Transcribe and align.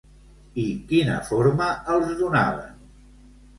I 0.63 0.63
quina 0.93 1.19
forma 1.27 1.69
els 1.99 2.17
donaven? 2.25 2.75